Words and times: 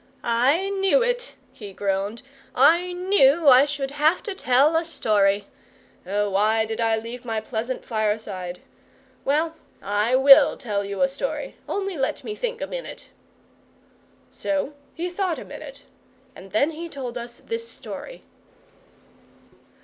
"I 0.23 0.69
knew 0.71 1.03
it," 1.03 1.35
he 1.53 1.73
groaned. 1.73 2.23
"I 2.55 2.91
KNEW 2.91 3.47
I 3.47 3.65
should 3.65 3.91
have 3.91 4.23
to 4.23 4.33
tell 4.33 4.75
a 4.75 4.83
story. 4.83 5.45
Oh, 6.07 6.31
why 6.31 6.65
did 6.65 6.81
I 6.81 6.97
leave 6.97 7.23
my 7.23 7.39
pleasant 7.39 7.85
fireside? 7.85 8.61
Well, 9.23 9.55
I 9.79 10.15
WILL 10.15 10.57
tell 10.57 10.83
you 10.83 11.03
a 11.03 11.07
story. 11.07 11.55
Only 11.69 11.97
let 11.97 12.23
me 12.23 12.33
think 12.33 12.61
a 12.61 12.65
minute." 12.65 13.09
So 14.31 14.73
he 14.95 15.07
thought 15.07 15.37
a 15.37 15.45
minute, 15.45 15.83
and 16.35 16.51
then 16.51 16.71
he 16.71 16.89
told 16.89 17.15
us 17.15 17.37
this 17.37 17.69
story. 17.69 18.23